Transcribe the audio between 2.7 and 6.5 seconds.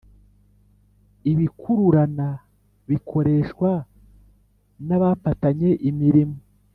bikoreshwa na bapatanye imirimo